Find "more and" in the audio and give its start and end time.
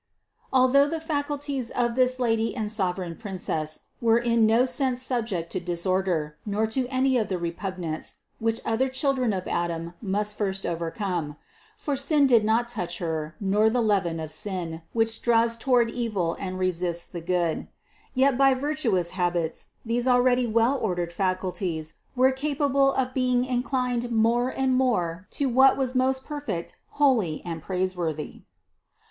24.11-24.73